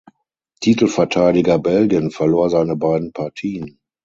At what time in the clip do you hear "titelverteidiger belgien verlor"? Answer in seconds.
0.61-2.49